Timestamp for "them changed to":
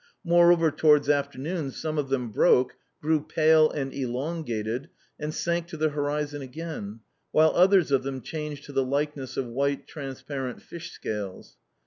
8.01-8.71